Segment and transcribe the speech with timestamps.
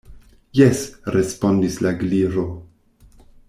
[0.59, 0.79] "Jes,"
[1.17, 2.47] respondis la Gliro.